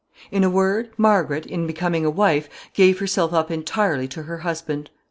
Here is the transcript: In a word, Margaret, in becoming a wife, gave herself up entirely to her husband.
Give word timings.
In 0.31 0.43
a 0.43 0.49
word, 0.49 0.89
Margaret, 0.97 1.45
in 1.45 1.67
becoming 1.67 2.03
a 2.05 2.09
wife, 2.09 2.49
gave 2.73 2.97
herself 2.97 3.33
up 3.33 3.51
entirely 3.51 4.07
to 4.07 4.23
her 4.23 4.39
husband. 4.39 4.89